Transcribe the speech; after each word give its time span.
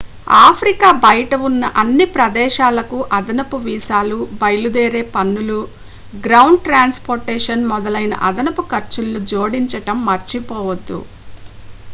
Africa 0.37 0.87
బయట 1.03 1.33
ఉన్న 1.47 1.65
అన్ని 1.81 2.05
ప్రదేశాలకు 2.15 2.99
అదనపు 3.17 3.57
వీసాలు 3.65 4.17
బయలుదేరే 4.41 5.03
పన్నులు 5.13 5.59
గ్రౌండ్ 6.23 6.63
ట్రాన్స్ 6.65 6.99
పోర్టేషన్ 7.05 7.63
మొదలైన 7.73 8.15
అదనపు 8.29 8.65
ఖర్చులను 8.71 9.23
జోడించడం 9.31 9.99
మర్చిపోవద్దు 10.07 10.99